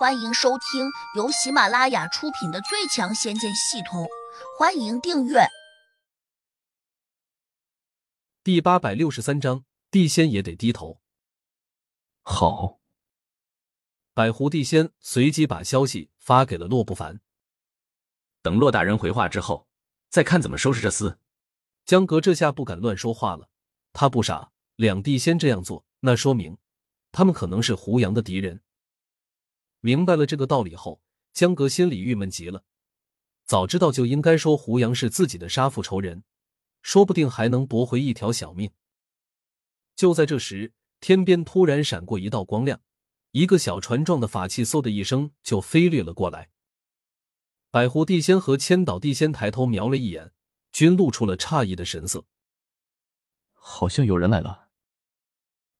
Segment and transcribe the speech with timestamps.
[0.00, 4.04] 欢迎收听由喜马拉雅出品的《最强仙剑系统》，
[4.58, 5.40] 欢迎订阅。
[8.42, 11.02] 第八百六十三章，地仙也得低头。
[12.22, 12.80] 好，
[14.14, 17.20] 百狐地仙随即把消息发给了洛不凡。
[18.40, 19.68] 等洛大人回话之后，
[20.08, 21.18] 再看怎么收拾这厮。
[21.84, 23.50] 江格这下不敢乱说话了，
[23.92, 26.56] 他不傻，两地仙这样做，那说明
[27.12, 28.62] 他们可能是胡杨的敌人。
[29.80, 31.00] 明白了这个道理后，
[31.32, 32.64] 江格心里郁闷极了。
[33.44, 36.22] 早知道就应该说胡杨是自己的杀父仇人，
[36.82, 38.70] 说不定还能驳回一条小命。
[39.96, 42.80] 就在这时，天边突然闪过一道光亮，
[43.32, 46.50] 一个小船状的法器嗖的一声就飞掠了过来。
[47.70, 50.32] 百狐地仙和千岛地仙抬头瞄了一眼，
[50.72, 52.24] 均露出了诧异的神色。
[53.52, 54.68] 好像有人来了。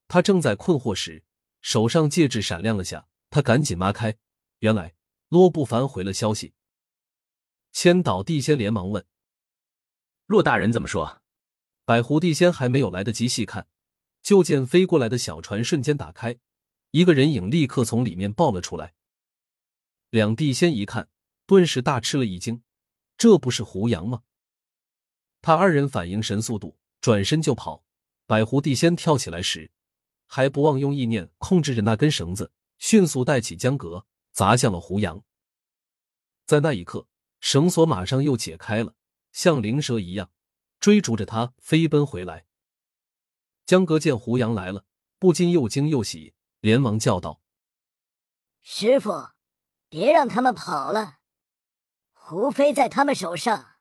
[0.08, 1.24] 他正在困惑时，
[1.60, 3.06] 手上戒指闪亮了下。
[3.30, 4.18] 他赶紧拉开，
[4.58, 4.94] 原来
[5.28, 6.52] 洛不凡回了消息。
[7.72, 9.06] 千岛地仙连忙问
[10.26, 11.22] ：“洛大人怎么说？”
[11.86, 13.68] 百狐地仙还没有来得及细看，
[14.22, 16.38] 就见飞过来的小船瞬间打开，
[16.90, 18.94] 一个人影立刻从里面爆了出来。
[20.10, 21.08] 两地仙一看，
[21.46, 22.62] 顿时大吃了一惊
[23.16, 24.22] ：“这不是胡杨吗？”
[25.42, 27.84] 他二人反应神速度，转身就跑。
[28.26, 29.70] 百狐地仙跳起来时，
[30.26, 32.52] 还不忘用意念控制着那根绳子。
[32.80, 35.22] 迅速带起江阁，砸向了胡杨。
[36.46, 37.06] 在那一刻，
[37.38, 38.96] 绳索马上又解开了，
[39.32, 40.32] 像灵蛇一样
[40.80, 42.46] 追逐着他飞奔回来。
[43.66, 44.86] 江阁见胡杨来了，
[45.18, 47.42] 不禁又惊又喜，连忙叫道
[48.62, 49.28] ：“师傅，
[49.90, 51.18] 别让他们跑了，
[52.12, 53.76] 胡飞在他们手上。”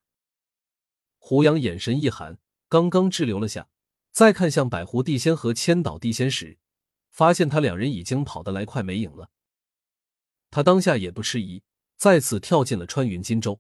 [1.17, 3.70] 胡杨眼神一寒，刚刚滞留了下，
[4.11, 6.59] 再看向百湖地仙和千岛地仙时。
[7.19, 9.29] 发现他两人已经跑得来快没影了，
[10.49, 11.63] 他当下也不迟疑，
[11.97, 13.59] 再次跳进了穿云金舟。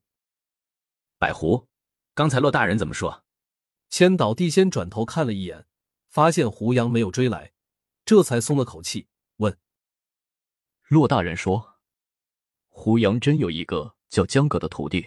[1.17, 1.67] 百狐，
[2.13, 3.25] 刚才骆大人怎么说？
[3.89, 5.67] 千岛地仙转头看了一眼，
[6.07, 7.51] 发现胡杨没有追来，
[8.05, 9.59] 这才松了口气，问
[10.87, 11.79] ：“骆大人说，
[12.69, 15.05] 胡杨真有一个叫江葛的徒弟，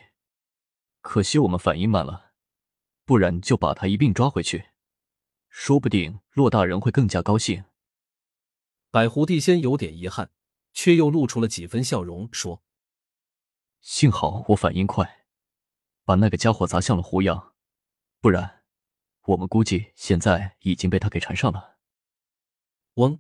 [1.01, 2.33] 可惜我们反应慢了，
[3.07, 4.67] 不然就把他一并抓回去，
[5.49, 7.65] 说不定骆大人会更加高兴。”
[8.93, 10.31] 百狐帝仙有点遗憾，
[10.75, 12.63] 却又露出了几分笑容，说
[13.81, 15.25] ：“幸好我反应快，
[16.05, 17.55] 把那个家伙砸向了胡杨，
[18.21, 18.65] 不然
[19.23, 21.79] 我们估计现在已经被他给缠上了。”
[23.01, 23.19] 嗡！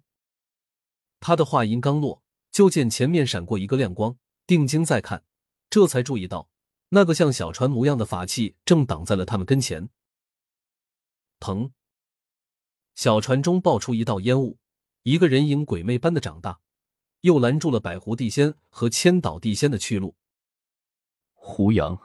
[1.20, 5.24] 他的话音刚落，就见前面闪过一个亮光，定睛再看，
[5.70, 6.50] 这才注意到
[6.90, 9.88] 那个像小船模样的法器正挡在了他们跟前。
[11.40, 11.72] 腾！
[12.94, 14.58] 小船中爆出一道烟雾。
[15.02, 16.60] 一个人影鬼魅般的长大，
[17.22, 20.16] 又拦住了百狐地仙和千岛地仙的去路。
[21.32, 22.00] 胡杨，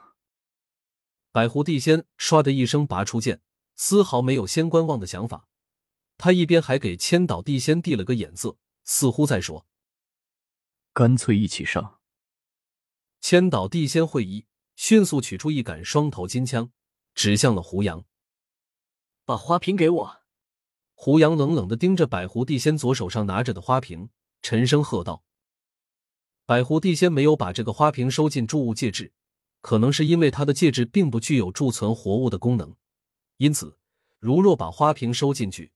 [1.30, 3.40] 百狐地仙唰的一声拔出剑，
[3.76, 5.48] 丝毫没有先观望的想法。
[6.16, 9.68] 他一边还给千岛地仙递了个眼色，似乎在说
[10.92, 12.00] ：“干脆一起上。”
[13.20, 16.72] 千岛地仙会意，迅速取出一杆双头金枪，
[17.14, 18.04] 指向了胡杨
[19.24, 20.22] ：“把花瓶给我。”
[21.00, 24.10] 胡杨冷冷的盯着百狐地仙左手上拿着的花瓶，
[24.42, 25.22] 沉声喝道
[26.44, 29.12] ：“百狐地仙没有把这个花瓶收进贮物戒指，
[29.60, 32.74] 可能是因为他的戒指并不具有贮存活物的功能，
[33.36, 33.78] 因此，
[34.18, 35.70] 如若把花瓶收进去，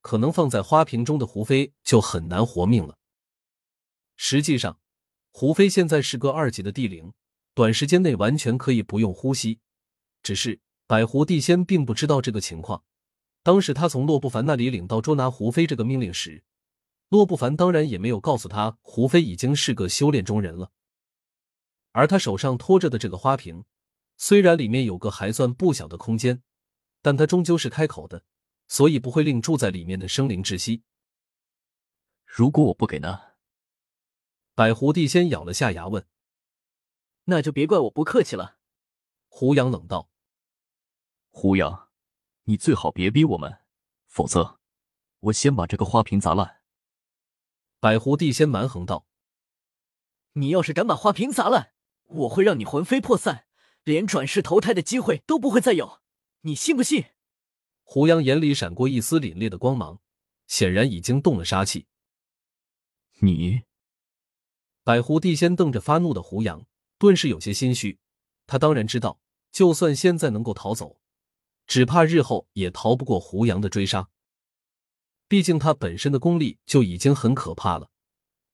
[0.00, 2.98] 可能放在花瓶中的胡飞就很难活命了。
[4.16, 4.80] 实际上，
[5.30, 7.12] 胡飞现在是个二级的地灵，
[7.54, 9.60] 短时间内完全可以不用呼吸，
[10.20, 12.82] 只是百狐地仙并不知道这个情况。”
[13.44, 16.42] 当时他从洛不凡那里领到捉拿胡飞这个命令时，
[17.10, 20.72] 洛不凡当然也没有告诉他胡飞已经是个修炼中人了。
[21.92, 23.66] 而他手上托着的这个花瓶，
[24.16, 26.42] 虽然里面有个还算不小的空间，
[27.02, 28.24] 但他终究是开口的，
[28.66, 30.82] 所以不会令住在里面的生灵窒息。
[32.24, 33.20] 如果我不给呢？
[34.54, 36.06] 百狐帝先咬了下牙问
[37.24, 38.56] ：“那就别怪我不客气了。”
[39.28, 40.08] 胡杨冷道
[41.30, 41.83] ：“胡杨。”
[42.44, 43.60] 你最好别逼我们，
[44.06, 44.60] 否则
[45.20, 46.60] 我先把这个花瓶砸烂。
[47.80, 49.06] 百狐帝仙蛮横道
[50.34, 51.72] ：“你要是敢把花瓶砸烂，
[52.04, 53.46] 我会让你魂飞魄散，
[53.82, 56.00] 连转世投胎的机会都不会再有。
[56.42, 57.06] 你信不信？”
[57.82, 60.00] 胡杨眼里闪过一丝凛冽的光芒，
[60.46, 61.86] 显然已经动了杀气。
[63.20, 63.62] 你，
[64.82, 66.66] 百狐帝仙瞪着发怒的胡杨，
[66.98, 68.00] 顿时有些心虚。
[68.46, 69.18] 他当然知道，
[69.50, 71.00] 就算现在能够逃走。
[71.66, 74.08] 只怕日后也逃不过胡杨的追杀。
[75.26, 77.90] 毕竟他本身的功力就已经很可怕了，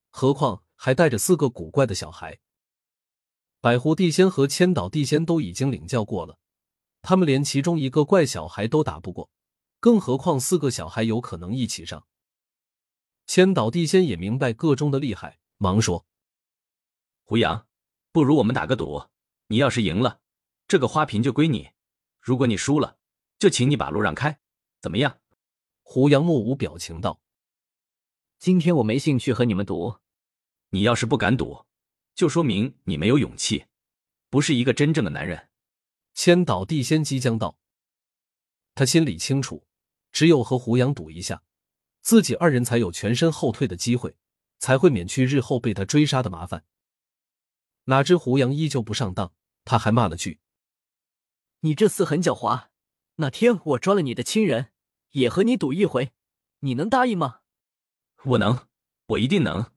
[0.09, 2.39] 何况还带着四个古怪的小孩。
[3.59, 6.39] 百狐地仙和千岛地仙都已经领教过了，
[7.01, 9.29] 他们连其中一个怪小孩都打不过，
[9.79, 12.07] 更何况四个小孩有可能一起上。
[13.27, 16.05] 千岛地仙也明白个中的厉害，忙说
[17.23, 17.67] ：“胡杨，
[18.11, 19.03] 不如我们打个赌，
[19.47, 20.21] 你要是赢了，
[20.67, 21.73] 这个花瓶就归你；
[22.19, 22.97] 如果你输了，
[23.41, 24.39] 就请你把路让开，
[24.81, 25.19] 怎么样？”
[25.81, 27.19] 胡杨目无表情道
[28.37, 29.97] ：“今天我没兴趣和你们赌。
[30.69, 31.65] 你要是不敢赌。”
[32.13, 33.65] 就说明你没有勇气，
[34.29, 35.49] 不是一个真正的男人。
[36.13, 37.57] 千岛地仙即将到，
[38.75, 39.65] 他心里清楚，
[40.11, 41.41] 只有和胡杨赌一下，
[42.01, 44.17] 自己二人才有全身后退的机会，
[44.59, 46.63] 才会免去日后被他追杀的麻烦。
[47.85, 49.33] 哪知胡杨依旧不上当，
[49.63, 50.41] 他还骂了句
[51.61, 52.67] ：“你这厮很狡猾，
[53.15, 54.71] 哪天我抓了你的亲人，
[55.11, 56.11] 也和你赌一回，
[56.59, 57.41] 你能答应吗
[58.25, 58.67] ？”“我能，
[59.07, 59.71] 我一定能。”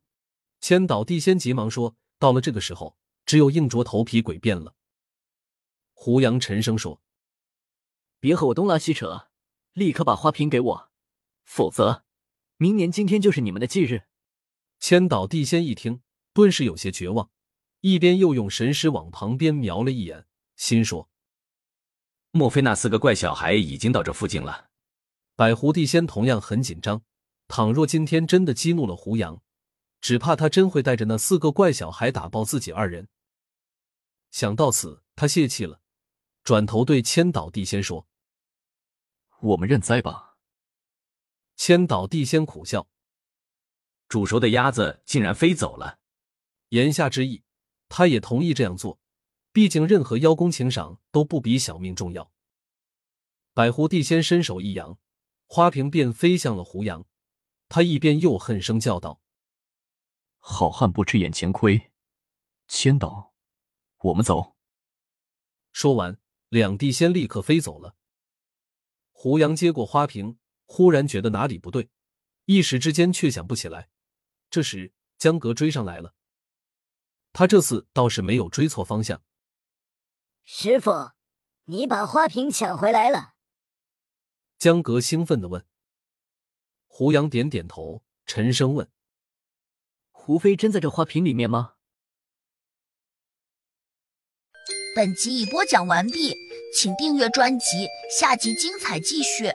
[0.60, 1.96] 千岛地仙急忙说。
[2.16, 2.96] 到了这个时候，
[3.26, 4.74] 只有硬着头皮诡辩了。
[5.92, 7.02] 胡杨沉声说
[8.18, 9.28] ：“别和我东拉西扯，
[9.74, 10.90] 立刻把花瓶给我，
[11.42, 12.04] 否则
[12.56, 14.04] 明年今天就是你们的忌日。”
[14.80, 16.00] 千岛地仙一听，
[16.32, 17.30] 顿时有些绝望，
[17.80, 20.26] 一边又用神识往旁边瞄了一眼，
[20.56, 21.10] 心说
[22.34, 24.68] ：“莫非那四个怪小孩已经到这附近了？”
[25.36, 27.02] 百狐地仙同样很紧张，
[27.46, 29.40] 倘若今天真的激怒了胡杨。
[30.00, 33.08] 只怕他真会带着那四个怪小孩打爆自己二人。
[34.30, 35.80] 想到此，他泄气了，
[36.42, 38.06] 转头对千岛地仙说
[39.40, 40.36] ：“我们认栽吧。”
[41.56, 42.86] 千岛地仙苦笑
[44.08, 45.98] ：“煮熟的鸭子竟然飞走了。”
[46.70, 47.42] 言下之意，
[47.88, 48.98] 他也同意这样做。
[49.54, 52.32] 毕竟，任何邀功请赏都不比小命重要。
[53.52, 54.98] 百狐帝仙伸手一扬，
[55.46, 57.06] 花瓶便飞向了胡杨。
[57.68, 59.22] 他一边又恨声叫道。
[60.40, 61.92] 好汉不吃眼前亏，
[62.66, 63.32] 千岛，
[63.98, 64.56] 我们走。
[65.72, 66.18] 说完，
[66.48, 67.94] 两地仙立刻飞走了。
[69.12, 71.88] 胡杨接过花瓶，忽然觉得哪里不对，
[72.46, 73.88] 一时之间却想不起来。
[74.50, 76.12] 这时，江格追上来了。
[77.32, 79.22] 他这次倒是没有追错方向。
[80.44, 81.12] 师傅，
[81.64, 83.32] 你把花瓶抢回来了？
[84.58, 85.64] 江格兴奋的问。
[86.86, 88.90] 胡杨点点头，沉声问。
[90.10, 91.76] 胡飞真在这花瓶里面吗？
[94.94, 96.36] 本集已播讲完毕，
[96.78, 99.50] 请订阅专辑，下集精彩继续。